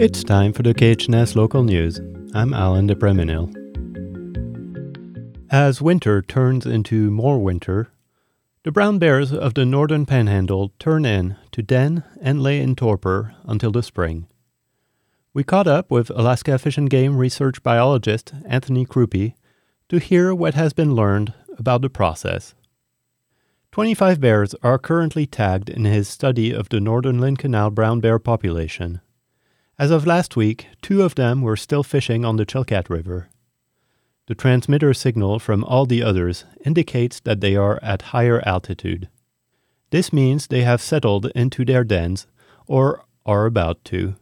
It's 0.00 0.24
time 0.24 0.54
for 0.54 0.62
the 0.62 0.72
KHNS 0.72 1.36
local 1.36 1.62
news. 1.62 2.00
I'm 2.32 2.54
Alan 2.54 2.86
de 2.86 2.94
Bremenil. 2.94 3.54
As 5.50 5.82
winter 5.82 6.22
turns 6.22 6.64
into 6.64 7.10
more 7.10 7.38
winter, 7.38 7.92
the 8.62 8.72
brown 8.72 8.98
bears 8.98 9.30
of 9.30 9.52
the 9.52 9.66
northern 9.66 10.06
panhandle 10.06 10.72
turn 10.78 11.04
in 11.04 11.36
to 11.52 11.60
den 11.60 12.02
and 12.18 12.42
lay 12.42 12.62
in 12.62 12.76
torpor 12.76 13.34
until 13.44 13.72
the 13.72 13.82
spring. 13.82 14.26
We 15.34 15.44
caught 15.44 15.66
up 15.66 15.90
with 15.90 16.08
Alaska 16.08 16.58
Fish 16.58 16.78
and 16.78 16.88
Game 16.88 17.18
research 17.18 17.62
biologist 17.62 18.32
Anthony 18.46 18.86
Crupi 18.86 19.34
to 19.90 19.98
hear 19.98 20.34
what 20.34 20.54
has 20.54 20.72
been 20.72 20.94
learned 20.94 21.34
about 21.58 21.82
the 21.82 21.90
process. 21.90 22.54
25 23.72 24.18
bears 24.18 24.54
are 24.62 24.78
currently 24.78 25.26
tagged 25.26 25.68
in 25.68 25.84
his 25.84 26.08
study 26.08 26.52
of 26.52 26.70
the 26.70 26.80
northern 26.80 27.20
Lynn 27.20 27.36
Canal 27.36 27.68
brown 27.68 28.00
bear 28.00 28.18
population. 28.18 29.02
As 29.80 29.90
of 29.90 30.06
last 30.06 30.36
week, 30.36 30.66
two 30.82 31.00
of 31.00 31.14
them 31.14 31.40
were 31.40 31.56
still 31.56 31.82
fishing 31.82 32.22
on 32.22 32.36
the 32.36 32.44
Chilkat 32.44 32.90
River. 32.90 33.30
The 34.26 34.34
transmitter 34.34 34.92
signal 34.92 35.38
from 35.38 35.64
all 35.64 35.86
the 35.86 36.02
others 36.02 36.44
indicates 36.66 37.18
that 37.20 37.40
they 37.40 37.56
are 37.56 37.78
at 37.82 38.12
higher 38.12 38.42
altitude. 38.44 39.08
This 39.88 40.12
means 40.12 40.48
they 40.48 40.64
have 40.64 40.82
settled 40.82 41.32
into 41.34 41.64
their 41.64 41.82
dens 41.82 42.26
or 42.66 43.06
are 43.24 43.46
about 43.46 43.82
to. 43.86 44.16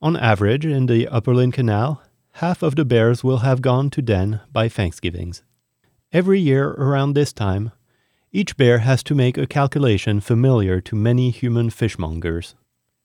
On 0.00 0.16
average, 0.16 0.64
in 0.64 0.86
the 0.86 1.06
Upper 1.08 1.34
Lynn 1.34 1.52
Canal, 1.52 2.00
half 2.40 2.62
of 2.62 2.74
the 2.74 2.86
bears 2.86 3.22
will 3.22 3.40
have 3.40 3.60
gone 3.60 3.90
to 3.90 4.00
den 4.00 4.40
by 4.50 4.70
Thanksgivings. 4.70 5.42
Every 6.14 6.40
year 6.40 6.70
around 6.70 7.12
this 7.12 7.34
time, 7.34 7.72
each 8.32 8.56
bear 8.56 8.78
has 8.78 9.02
to 9.02 9.14
make 9.14 9.36
a 9.36 9.46
calculation 9.46 10.20
familiar 10.20 10.80
to 10.80 10.96
many 10.96 11.28
human 11.30 11.68
fishmongers. 11.68 12.54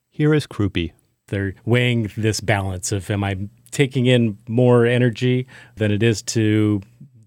Here 0.09 0.33
is 0.33 0.47
Crupi. 0.47 0.93
They're 1.33 1.55
weighing 1.65 2.11
this 2.15 2.41
balance 2.41 2.91
of 2.91 3.09
am 3.09 3.23
I 3.23 3.49
taking 3.71 4.05
in 4.05 4.37
more 4.47 4.85
energy 4.85 5.47
than 5.77 5.91
it 5.91 6.03
is 6.03 6.21
to 6.21 6.83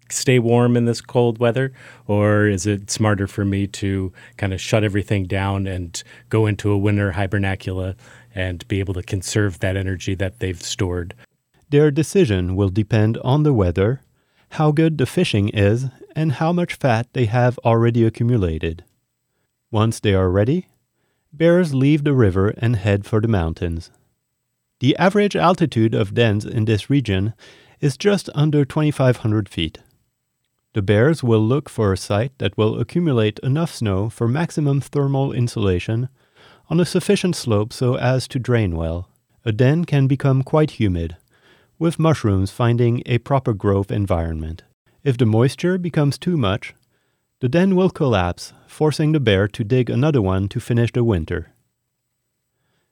stay 0.09 0.39
warm 0.39 0.77
in 0.77 0.85
this 0.85 1.01
cold 1.01 1.39
weather? 1.39 1.73
Or 2.07 2.47
is 2.47 2.69
it 2.69 2.89
smarter 2.89 3.27
for 3.27 3.45
me 3.45 3.67
to 3.67 4.12
kind 4.37 4.53
of 4.53 4.61
shut 4.61 4.84
everything 4.84 5.25
down 5.25 5.67
and 5.67 6.01
go 6.29 6.47
into 6.47 6.71
a 6.71 6.79
winter 6.79 7.15
hibernacula 7.15 7.97
and 8.33 8.67
be 8.69 8.79
able 8.79 8.95
to 8.95 9.03
conserve 9.03 9.59
that 9.59 9.77
energy 9.77 10.15
that 10.15 10.39
they've 10.39 10.62
stored? 10.62 11.12
Their 11.71 11.91
decision 11.91 12.55
will 12.55 12.69
depend 12.69 13.19
on 13.25 13.43
the 13.43 13.53
weather, 13.53 14.03
how 14.51 14.71
good 14.71 14.99
the 14.99 15.07
fishing 15.07 15.49
is, 15.49 15.87
and 16.15 16.34
how 16.34 16.53
much 16.53 16.75
fat 16.75 17.09
they 17.12 17.25
have 17.25 17.59
already 17.65 18.05
accumulated. 18.05 18.84
Once 19.73 19.99
they 19.99 20.15
are 20.15 20.31
ready, 20.31 20.69
bears 21.33 21.75
leave 21.75 22.05
the 22.05 22.15
river 22.15 22.55
and 22.59 22.77
head 22.77 23.05
for 23.05 23.21
the 23.21 23.29
mountains. 23.29 23.91
The 24.81 24.97
average 24.97 25.37
altitude 25.37 25.95
of 25.95 26.15
dens 26.15 26.45
in 26.45 26.67
this 26.67 26.91
region 26.91 27.35
is 27.81 27.97
just 27.97 28.29
under 28.35 28.65
2,500 28.65 29.49
feet. 29.49 29.79
The 30.75 30.83
bears 30.83 31.23
will 31.23 31.41
look 31.41 31.71
for 31.71 31.93
a 31.93 31.97
site 31.97 32.37
that 32.39 32.59
will 32.59 32.79
accumulate 32.79 33.39
enough 33.39 33.75
snow 33.75 34.11
for 34.11 34.29
maximum 34.29 34.81
thermal 34.81 35.33
insulation 35.33 36.11
on 36.69 36.81
a 36.81 36.85
sufficient 36.85 37.35
slope 37.35 37.73
so 37.73 37.97
as 37.97 38.29
to 38.29 38.39
drain 38.39 38.77
well. 38.77 39.09
A 39.45 39.53
den 39.53 39.85
can 39.85 40.07
become 40.07 40.43
quite 40.43 40.73
humid, 40.73 41.17
with 41.79 41.99
mushrooms 41.99 42.51
finding 42.51 43.03
a 43.07 43.19
proper 43.19 43.55
growth 43.55 43.91
environment. 43.91 44.65
If 45.05 45.17
the 45.17 45.25
moisture 45.25 45.79
becomes 45.79 46.19
too 46.19 46.37
much, 46.37 46.75
the 47.41 47.48
den 47.48 47.77
will 47.77 47.91
collapse, 47.91 48.53
forcing 48.67 49.12
the 49.12 49.20
bear 49.20 49.47
to 49.48 49.65
dig 49.65 49.91
another 49.91 50.23
one 50.23 50.48
to 50.48 50.61
finish 50.61 50.92
the 50.92 51.05
winter. 51.05 51.53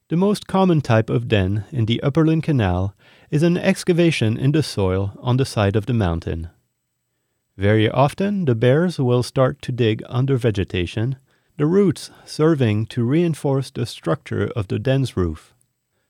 The 0.09 0.17
most 0.17 0.47
common 0.47 0.83
type 0.83 1.09
of 1.09 1.29
den 1.29 1.65
in 1.73 1.87
the 1.87 2.03
Upper 2.03 2.27
Lynn 2.27 2.43
Canal 2.43 2.95
is 3.31 3.43
an 3.43 3.57
excavation 3.57 4.37
in 4.37 4.53
the 4.53 4.63
soil 4.63 5.13
on 5.19 5.39
the 5.39 5.47
side 5.47 5.77
of 5.77 5.87
the 5.87 5.95
mountain. 5.95 6.51
Very 7.57 7.89
often, 7.89 8.45
the 8.45 8.55
bears 8.55 8.99
will 8.99 9.23
start 9.23 9.63
to 9.63 9.73
dig 9.73 10.03
under 10.09 10.37
vegetation, 10.37 11.17
the 11.57 11.67
roots 11.67 12.11
serving 12.27 12.87
to 12.87 13.05
reinforce 13.05 13.71
the 13.71 13.87
structure 13.87 14.51
of 14.55 14.69
the 14.69 14.79
den's 14.79 15.17
roof. 15.17 15.55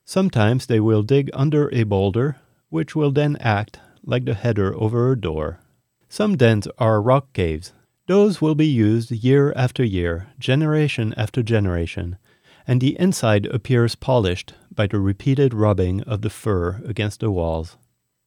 Sometimes 0.04 0.66
they 0.66 0.80
will 0.80 1.02
dig 1.02 1.30
under 1.32 1.72
a 1.72 1.84
boulder, 1.84 2.36
which 2.70 2.96
will 2.96 3.12
then 3.12 3.36
act 3.36 3.78
like 4.04 4.24
the 4.24 4.34
header 4.34 4.74
over 4.74 5.12
a 5.12 5.20
door. 5.20 5.60
Some 6.08 6.36
dens 6.36 6.66
are 6.78 7.00
rock 7.00 7.32
caves. 7.32 7.72
Those 8.06 8.42
will 8.42 8.54
be 8.54 8.66
used 8.66 9.10
year 9.10 9.52
after 9.56 9.82
year, 9.82 10.28
generation 10.38 11.14
after 11.16 11.42
generation, 11.42 12.18
and 12.66 12.80
the 12.80 12.98
inside 13.00 13.46
appears 13.46 13.94
polished 13.94 14.52
by 14.70 14.86
the 14.86 15.00
repeated 15.00 15.54
rubbing 15.54 16.02
of 16.02 16.20
the 16.20 16.28
fur 16.28 16.82
against 16.84 17.20
the 17.20 17.30
walls. 17.30 17.78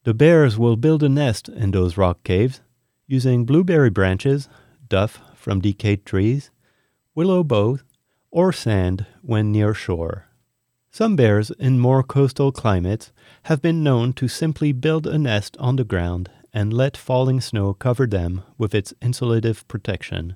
The 0.04 0.16
bears 0.16 0.58
will 0.58 0.78
build 0.78 1.04
a 1.04 1.10
nest 1.10 1.48
in 1.48 1.72
those 1.72 1.96
rock 1.96 2.24
caves 2.24 2.62
using 3.06 3.46
blueberry 3.46 3.92
branches, 3.92 4.50
duff 4.90 5.22
from 5.36 5.62
decayed 5.62 6.06
trees, 6.06 6.50
willow 7.14 7.44
boughs, 7.44 7.84
or 8.32 8.52
sand 8.52 9.06
when 9.22 9.52
near 9.52 9.76
shore. 9.76 10.26
Some 10.90 11.16
bears 11.16 11.52
in 11.52 11.80
more 11.80 12.02
coastal 12.02 12.52
climates 12.52 13.12
have 13.44 13.62
been 13.62 13.84
known 13.84 14.14
to 14.14 14.28
simply 14.28 14.72
build 14.72 15.06
a 15.06 15.20
nest 15.20 15.56
on 15.60 15.76
the 15.76 15.84
ground 15.84 16.32
and 16.54 16.74
let 16.74 16.98
falling 16.98 17.42
snow 17.42 17.74
cover 17.74 18.08
them 18.08 18.44
with 18.58 18.74
its 18.74 18.94
insulative 19.02 19.68
protection. 19.68 20.36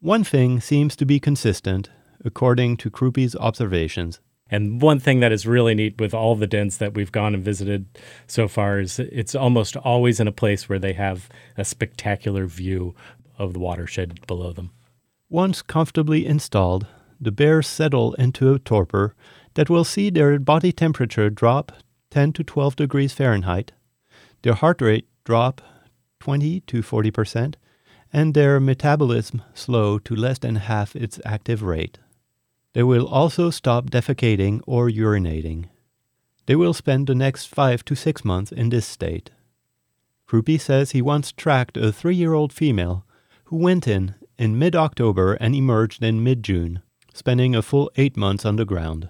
One 0.00 0.24
thing 0.24 0.60
seems 0.60 0.96
to 0.96 1.06
be 1.06 1.20
consistent, 1.20 1.90
according 2.24 2.76
to 2.78 2.90
Crupi's 2.90 3.34
observations. 3.36 4.20
And 4.50 4.80
one 4.82 5.00
thing 5.00 5.20
that 5.20 5.32
is 5.32 5.46
really 5.46 5.74
neat 5.74 5.98
with 5.98 6.12
all 6.12 6.36
the 6.36 6.46
dens 6.46 6.78
that 6.78 6.94
we've 6.94 7.10
gone 7.10 7.34
and 7.34 7.42
visited 7.42 7.86
so 8.26 8.46
far 8.46 8.80
is 8.80 8.98
it's 8.98 9.34
almost 9.34 9.76
always 9.76 10.20
in 10.20 10.28
a 10.28 10.32
place 10.32 10.68
where 10.68 10.78
they 10.78 10.92
have 10.92 11.28
a 11.56 11.64
spectacular 11.64 12.46
view 12.46 12.94
of 13.38 13.52
the 13.52 13.58
watershed 13.58 14.26
below 14.26 14.52
them. 14.52 14.70
Once 15.30 15.62
comfortably 15.62 16.26
installed, 16.26 16.86
the 17.20 17.32
bears 17.32 17.66
settle 17.66 18.12
into 18.14 18.52
a 18.52 18.58
torpor 18.58 19.14
that 19.54 19.70
will 19.70 19.84
see 19.84 20.10
their 20.10 20.38
body 20.38 20.72
temperature 20.72 21.30
drop 21.30 21.72
10 22.10 22.32
to 22.34 22.44
12 22.44 22.76
degrees 22.76 23.12
Fahrenheit, 23.12 23.72
their 24.42 24.54
heart 24.54 24.80
rate 24.82 25.08
drop 25.24 25.60
20 26.20 26.60
to 26.60 26.82
40 26.82 27.10
percent, 27.10 27.56
and 28.12 28.32
their 28.32 28.60
metabolism 28.60 29.42
slow 29.54 29.98
to 29.98 30.14
less 30.14 30.38
than 30.38 30.56
half 30.56 30.94
its 30.94 31.20
active 31.24 31.62
rate. 31.62 31.98
They 32.72 32.82
will 32.82 33.06
also 33.06 33.50
stop 33.50 33.86
defecating 33.90 34.60
or 34.66 34.88
urinating. 34.88 35.66
They 36.46 36.56
will 36.56 36.74
spend 36.74 37.06
the 37.06 37.14
next 37.14 37.46
five 37.46 37.84
to 37.86 37.94
six 37.94 38.24
months 38.24 38.52
in 38.52 38.68
this 38.68 38.86
state. 38.86 39.30
Crupi 40.28 40.60
says 40.60 40.90
he 40.90 41.02
once 41.02 41.32
tracked 41.32 41.76
a 41.76 41.92
three 41.92 42.16
year 42.16 42.34
old 42.34 42.52
female 42.52 43.04
who 43.44 43.56
went 43.56 43.86
in 43.86 44.14
in 44.38 44.58
mid 44.58 44.74
October 44.74 45.34
and 45.34 45.54
emerged 45.54 46.02
in 46.02 46.22
mid 46.22 46.42
June, 46.42 46.82
spending 47.12 47.54
a 47.54 47.62
full 47.62 47.90
eight 47.96 48.16
months 48.16 48.44
underground. 48.44 49.08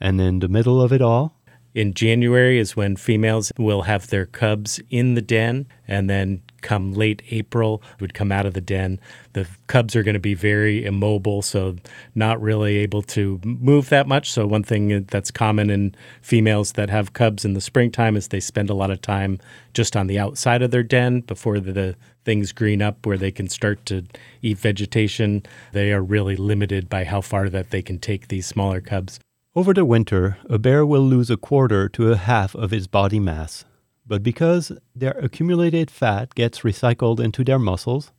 And 0.00 0.20
in 0.20 0.40
the 0.40 0.48
middle 0.48 0.82
of 0.82 0.92
it 0.92 1.00
all, 1.00 1.40
in 1.74 1.92
January 1.92 2.58
is 2.58 2.76
when 2.76 2.94
females 2.94 3.50
will 3.58 3.82
have 3.82 4.06
their 4.06 4.26
cubs 4.26 4.80
in 4.90 5.14
the 5.14 5.22
den, 5.22 5.66
and 5.88 6.08
then 6.08 6.40
come 6.62 6.94
late 6.94 7.20
April 7.30 7.82
would 8.00 8.14
come 8.14 8.32
out 8.32 8.46
of 8.46 8.54
the 8.54 8.60
den. 8.60 8.98
The 9.32 9.46
cubs 9.66 9.94
are 9.96 10.04
going 10.04 10.14
to 10.14 10.20
be 10.20 10.34
very 10.34 10.84
immobile, 10.84 11.42
so 11.42 11.76
not 12.14 12.40
really 12.40 12.76
able 12.76 13.02
to 13.02 13.40
move 13.44 13.88
that 13.88 14.06
much. 14.06 14.30
So 14.30 14.46
one 14.46 14.62
thing 14.62 15.04
that's 15.04 15.30
common 15.30 15.68
in 15.68 15.94
females 16.22 16.72
that 16.72 16.90
have 16.90 17.12
cubs 17.12 17.44
in 17.44 17.54
the 17.54 17.60
springtime 17.60 18.16
is 18.16 18.28
they 18.28 18.40
spend 18.40 18.70
a 18.70 18.74
lot 18.74 18.92
of 18.92 19.02
time 19.02 19.40
just 19.74 19.96
on 19.96 20.06
the 20.06 20.18
outside 20.18 20.62
of 20.62 20.70
their 20.70 20.84
den 20.84 21.20
before 21.20 21.58
the, 21.58 21.72
the 21.72 21.96
things 22.24 22.52
green 22.52 22.80
up 22.80 23.04
where 23.04 23.18
they 23.18 23.32
can 23.32 23.48
start 23.48 23.84
to 23.86 24.06
eat 24.40 24.58
vegetation. 24.58 25.42
They 25.72 25.92
are 25.92 26.02
really 26.02 26.36
limited 26.36 26.88
by 26.88 27.04
how 27.04 27.20
far 27.20 27.48
that 27.50 27.70
they 27.70 27.82
can 27.82 27.98
take 27.98 28.28
these 28.28 28.46
smaller 28.46 28.80
cubs. 28.80 29.18
Over 29.56 29.72
the 29.72 29.84
winter, 29.84 30.38
a 30.50 30.58
bear 30.58 30.84
will 30.84 31.06
lose 31.06 31.30
a 31.30 31.36
quarter 31.36 31.88
to 31.90 32.10
a 32.10 32.16
half 32.16 32.56
of 32.56 32.72
his 32.72 32.88
body 32.88 33.20
mass, 33.20 33.64
but 34.04 34.20
because 34.20 34.72
their 34.96 35.12
accumulated 35.12 35.92
fat 35.92 36.34
gets 36.34 36.62
recycled 36.62 37.20
into 37.20 37.44
their 37.44 37.60
muscles, 37.60 38.10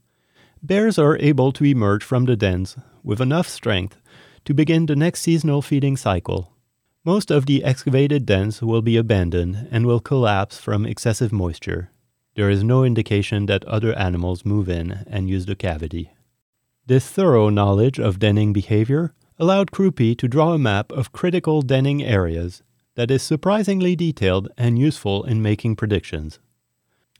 bears 0.63 0.97
are 0.97 1.17
able 1.17 1.51
to 1.51 1.65
emerge 1.65 2.05
from 2.05 2.23
the 2.23 2.37
dens 2.37 2.77
with 3.03 3.19
enough 3.19 3.49
strength 3.49 3.97
to 4.45 4.53
begin 4.53 4.85
the 4.85 4.95
next 4.95 5.23
seasonal 5.23 5.61
feeding 5.61 5.97
cycle. 5.97 6.53
Most 7.03 7.29
of 7.29 7.47
the 7.47 7.65
excavated 7.65 8.25
dens 8.25 8.61
will 8.61 8.81
be 8.81 8.95
abandoned 8.95 9.67
and 9.71 9.85
will 9.85 9.99
collapse 9.99 10.57
from 10.57 10.85
excessive 10.85 11.33
moisture. 11.33 11.91
There 12.35 12.49
is 12.49 12.63
no 12.63 12.85
indication 12.85 13.47
that 13.47 13.65
other 13.65 13.93
animals 13.93 14.45
move 14.45 14.69
in 14.69 15.03
and 15.05 15.29
use 15.29 15.45
the 15.45 15.55
cavity. 15.57 16.13
This 16.85 17.09
thorough 17.09 17.49
knowledge 17.49 17.99
of 17.99 18.19
denning 18.19 18.53
behavior 18.53 19.13
allowed 19.37 19.71
Crupi 19.71 20.17
to 20.17 20.27
draw 20.27 20.53
a 20.53 20.59
map 20.59 20.91
of 20.91 21.11
critical 21.11 21.61
denning 21.61 22.03
areas 22.03 22.63
that 22.95 23.11
is 23.11 23.21
surprisingly 23.21 23.95
detailed 23.95 24.49
and 24.57 24.79
useful 24.79 25.23
in 25.23 25.41
making 25.41 25.75
predictions. 25.75 26.39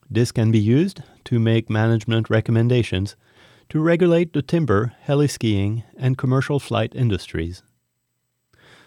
This 0.10 0.32
can 0.32 0.52
be 0.52 0.60
used 0.60 1.02
to 1.26 1.40
make 1.40 1.70
management 1.70 2.30
recommendations 2.30 3.16
to 3.70 3.82
regulate 3.82 4.34
the 4.34 4.42
timber, 4.42 4.94
heli 5.02 5.28
skiing, 5.28 5.84
and 5.98 6.18
commercial 6.18 6.60
flight 6.60 6.94
industries. 6.96 7.64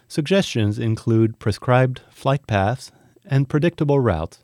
Suggestions 0.06 0.78
include 0.78 1.38
prescribed 1.38 2.00
flight 2.10 2.46
paths 2.46 2.90
and 3.26 3.48
predictable 3.48 4.00
routes, 4.00 4.42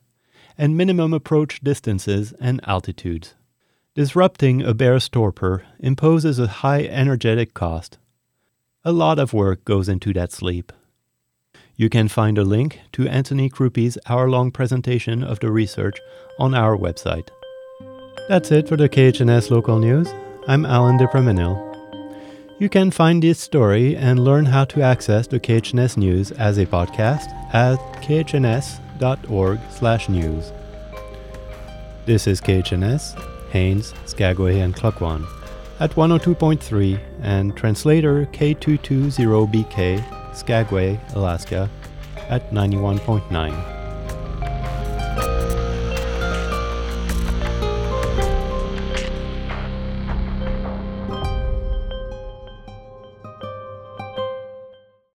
and 0.58 0.76
minimum 0.76 1.14
approach 1.14 1.60
distances 1.60 2.34
and 2.38 2.60
altitudes. 2.68 3.34
Disrupting 3.94 4.60
a 4.60 4.74
bear's 4.74 5.08
torpor 5.08 5.64
imposes 5.78 6.38
a 6.38 6.48
high 6.48 6.82
energetic 6.82 7.54
cost. 7.54 7.98
A 8.86 8.92
lot 8.92 9.18
of 9.18 9.32
work 9.32 9.64
goes 9.64 9.88
into 9.88 10.12
that 10.12 10.30
sleep. 10.30 10.70
You 11.74 11.88
can 11.88 12.06
find 12.06 12.36
a 12.36 12.44
link 12.44 12.80
to 12.92 13.08
Anthony 13.08 13.48
Crupi's 13.48 13.96
hour 14.10 14.28
long 14.28 14.50
presentation 14.50 15.24
of 15.24 15.40
the 15.40 15.50
research 15.50 15.98
on 16.38 16.54
our 16.54 16.76
website. 16.76 17.28
That's 18.28 18.52
it 18.52 18.68
for 18.68 18.76
the 18.76 18.90
KHNS 18.90 19.50
local 19.50 19.78
news. 19.78 20.12
I'm 20.48 20.66
Alan 20.66 20.98
Dipraminil. 20.98 21.56
You 22.60 22.68
can 22.68 22.90
find 22.90 23.22
this 23.22 23.40
story 23.40 23.96
and 23.96 24.22
learn 24.22 24.44
how 24.44 24.66
to 24.66 24.82
access 24.82 25.26
the 25.26 25.40
KHNS 25.40 25.96
news 25.96 26.30
as 26.32 26.58
a 26.58 26.66
podcast 26.66 27.32
at 27.54 27.78
khns.org/news. 28.02 30.52
This 32.04 32.26
is 32.26 32.42
KHNS, 32.42 33.14
Haines, 33.50 33.94
Skagway, 34.04 34.60
and 34.60 34.76
Klukwan 34.76 35.24
at 35.80 35.92
102.3 35.92 37.00
and 37.22 37.56
translator 37.56 38.26
K220BK, 38.26 40.34
Skagway, 40.34 41.00
Alaska 41.14 41.68
at 42.28 42.50
91.9. 42.52 43.73